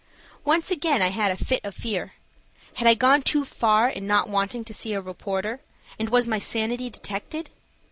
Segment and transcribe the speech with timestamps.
[0.43, 2.13] Once again I had a fit of fear.
[2.77, 5.61] Had I gone too far in not wanting to see a reporter,
[5.99, 7.51] and was my sanity detected?